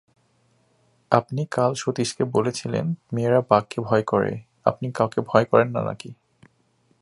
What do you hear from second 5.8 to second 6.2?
নাকি?